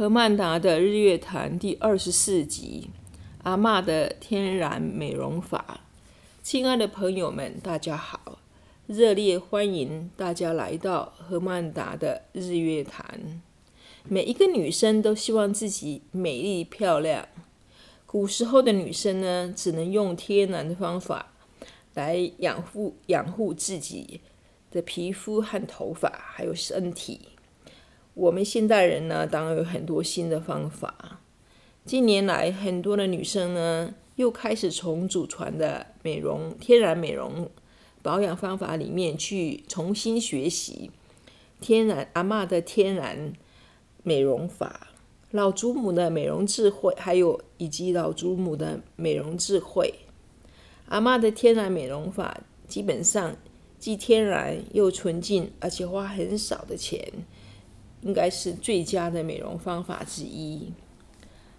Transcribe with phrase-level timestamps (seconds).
[0.00, 2.88] 何曼达的日月潭第二十四集：
[3.42, 5.80] 阿嬷的天然美容法。
[6.42, 8.38] 亲爱的朋友们，大家好！
[8.86, 13.42] 热烈欢迎大家来到何曼达的日月潭。
[14.08, 17.28] 每一个女生都希望自己美丽漂亮。
[18.06, 21.34] 古时候的女生呢，只能用天然的方法
[21.92, 24.22] 来养护养护自己
[24.70, 27.20] 的皮肤和头发，还有身体。
[28.20, 31.20] 我们现代人呢，当然有很多新的方法。
[31.86, 37.48] 近年来，很多的女生呢，又开始从祖传的美容、天然美容
[38.02, 40.90] 保养方法里面去重新学习
[41.62, 43.32] 天然阿嬷的天然
[44.02, 44.88] 美容法、
[45.30, 49.94] 老祖母的美容智慧，还有以及老祖母的美容智慧。
[50.90, 53.34] 阿嬷的天然美容法基本上
[53.78, 57.02] 既天然又纯净，而且花很少的钱。
[58.02, 60.72] 应该是最佳的美容方法之一。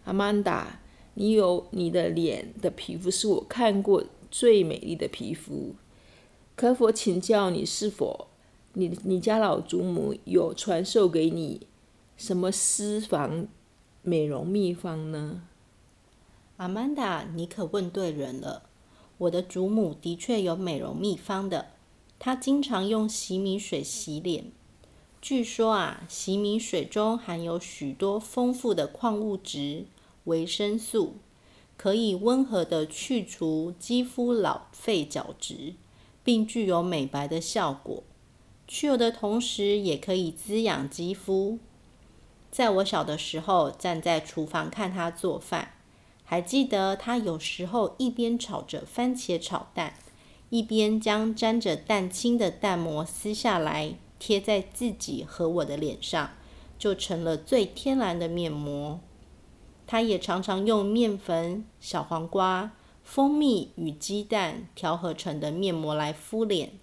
[0.06, 0.80] 阿曼达，
[1.14, 5.76] 你有你的脸的皮肤是我看过最美丽的皮肤。
[6.56, 8.28] 可否请教你，是否
[8.74, 11.68] 你你家老祖母有传授给你
[12.18, 13.48] 什么私房
[14.02, 15.44] 美容秘方呢？
[16.58, 18.64] 阿曼达，你可问对人了。
[19.20, 21.68] 我的祖母的确有美容秘方的，
[22.18, 24.52] 她经常用洗米水洗脸。
[25.22, 29.86] 据说啊，洗米水中含有许多丰富的矿物质、
[30.24, 31.18] 维生素，
[31.78, 35.76] 可以温和地去除肌肤老废角质，
[36.24, 38.04] 并具有美白的效果。
[38.68, 41.60] 去油的同时，也可以滋养肌肤。
[42.50, 45.74] 在我小的时候，站在厨房看她做饭，
[46.24, 49.94] 还记得她有时候一边炒着番茄炒蛋，
[50.50, 53.94] 一边将沾着蛋清的蛋膜撕下来。
[54.22, 56.30] 贴在自己和我的脸上，
[56.78, 59.00] 就成了最天然的面膜。
[59.88, 62.74] 他也常常用面粉、小黄瓜、
[63.04, 66.74] 蜂蜜与鸡蛋调和成的面膜来敷脸，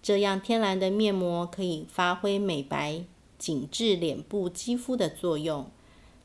[0.00, 3.02] 这样天然的面膜可以发挥美白、
[3.36, 5.66] 紧致脸部肌肤的作用。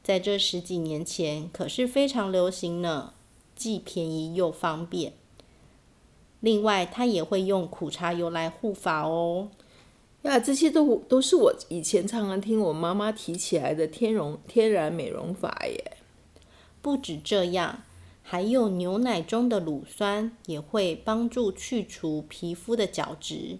[0.03, 3.16] 在这十几年前可是非常流行呢，
[3.56, 5.14] 既便宜又方便。
[6.41, 9.50] 另外，他也会用苦茶油来护发哦。
[10.23, 15.97] 呀，这些都都是我以前常常听我妈妈提起来的天容天然美容法耶。
[16.81, 17.84] 不止这样，
[18.22, 23.59] 还有牛奶中的乳酸也会帮助去除皮肤的角质。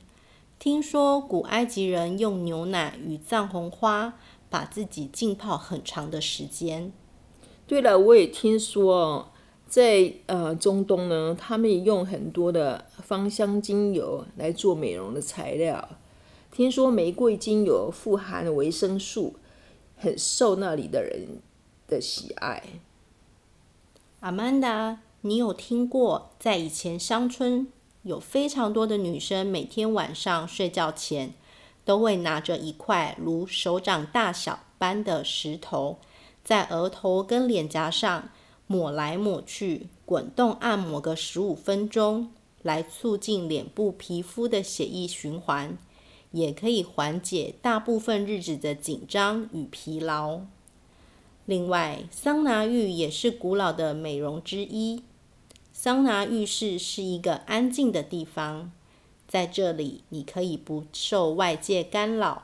[0.58, 4.18] 听说古埃及人用牛奶与藏红花
[4.50, 6.94] 把自己浸泡很长的时间。
[7.68, 9.34] 对了，我也听说
[9.68, 15.90] 在呃中东呢，他们也用很多的芳香精油来做美容的材料。
[16.54, 19.34] 听说玫瑰精油富含维生素，
[19.98, 21.40] 很受那里的人
[21.88, 22.62] 的喜爱。
[24.20, 27.68] 阿曼达，你有听过在以前乡村
[28.04, 31.34] 有非常多的女生每天晚上睡觉前
[31.84, 35.98] 都会拿着一块如手掌大小般的石头，
[36.44, 38.30] 在额头跟脸颊上
[38.68, 42.32] 抹来抹去，滚动按摩个十五分钟，
[42.62, 45.76] 来促进脸部皮肤的血液循环。
[46.34, 50.42] 也可以缓解大部分日子的紧张与疲劳。
[51.46, 55.04] 另外，桑拿浴也是古老的美容之一。
[55.72, 58.72] 桑拿浴室是一个安静的地方，
[59.28, 62.44] 在这里你可以不受外界干扰。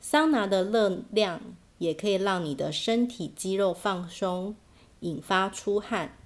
[0.00, 1.40] 桑拿的热量
[1.78, 4.54] 也可以让你的身体肌肉放松，
[5.00, 6.16] 引发出汗，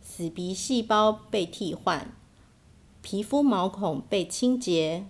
[0.00, 2.14] 死皮细胞被替换，
[3.02, 5.06] 皮肤毛孔被清洁。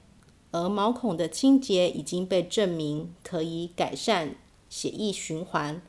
[0.52, 4.36] 而毛孔的清洁已经被证明可以改善
[4.68, 5.82] 血液循环，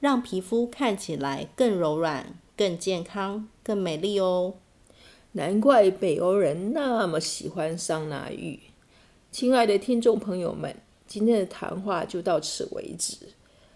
[0.00, 4.54] 让皮肤看起来更柔软、更健康、更美丽哦。
[5.32, 8.60] 难怪北欧人那么喜欢桑拿浴。
[9.30, 10.74] 亲爱的听众朋友们，
[11.06, 13.16] 今天的谈话就到此为止。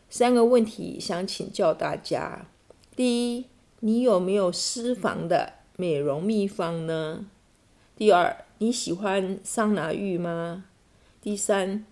[0.08, 2.46] 三个问题想请教大家：
[2.96, 3.44] 第一，
[3.81, 7.26] 你有没有私房的美容秘方呢？
[7.94, 10.65] 第二，你喜欢桑拿浴吗？
[11.21, 11.85] 第三，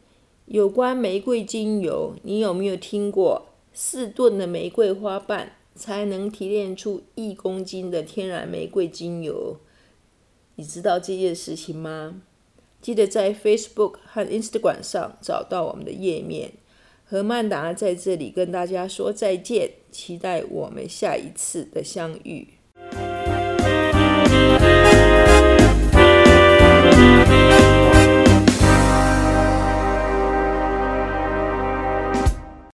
[0.47, 9.58] 有关玫瑰精油，你有没有听过四吨的玫瑰花瓣才能提炼出一公斤的天然玫瑰精油？
[10.56, 12.23] 你知道这件事情吗？
[12.81, 16.53] 记得在 Facebook 和 Instagram 上找到我们的页面。
[17.05, 22.49] 何曼达在这里跟大家说再见，期待我们下一次的相遇。